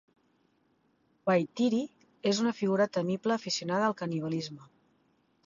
Whaitiri 1.29 1.81
és 2.31 2.41
una 2.45 2.55
figura 2.61 2.89
temible 2.99 3.37
aficionada 3.37 3.89
al 3.93 3.97
canibalisme. 4.03 4.69